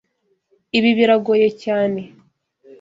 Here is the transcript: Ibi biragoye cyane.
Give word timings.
Ibi 0.77 0.91
biragoye 0.97 1.47
cyane. 1.63 2.01